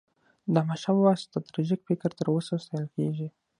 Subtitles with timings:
[0.53, 3.27] د احمدشاه بابا ستراتیژيک فکر تر اوسه ستایل کېږي.